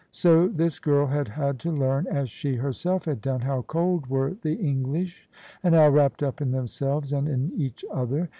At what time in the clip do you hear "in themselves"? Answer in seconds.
6.41-7.13